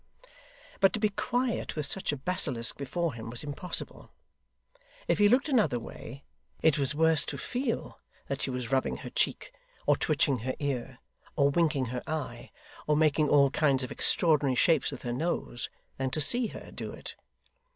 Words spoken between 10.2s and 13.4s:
her ear, or winking her eye, or making